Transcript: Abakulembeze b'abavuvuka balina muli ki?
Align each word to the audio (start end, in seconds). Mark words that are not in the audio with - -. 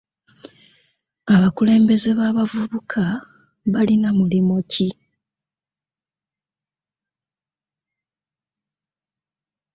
Abakulembeze 1.35 2.09
b'abavuvuka 2.17 3.03
balina 3.73 4.09
muli 4.17 4.39
ki? 4.71 4.89